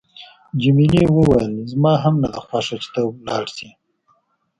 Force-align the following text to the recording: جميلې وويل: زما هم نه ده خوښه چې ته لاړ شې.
جميلې 0.61 1.03
وويل: 1.15 1.53
زما 1.71 1.93
هم 2.03 2.15
نه 2.21 2.29
ده 2.33 2.39
خوښه 2.45 2.75
چې 2.83 2.87
ته 2.93 3.01
لاړ 3.27 3.45
شې. 3.55 3.69